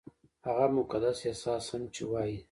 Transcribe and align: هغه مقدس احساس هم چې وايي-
هغه 0.47 0.65
مقدس 0.77 1.17
احساس 1.29 1.65
هم 1.73 1.83
چې 1.95 2.01
وايي- 2.11 2.39